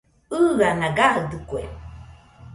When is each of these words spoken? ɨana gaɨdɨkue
ɨana 0.57 0.87
gaɨdɨkue 0.97 1.61